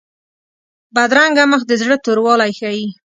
بدرنګه 0.95 1.43
مخ 1.51 1.61
د 1.67 1.71
زړه 1.81 1.95
توروالی 2.05 2.51
ښيي 2.59 2.87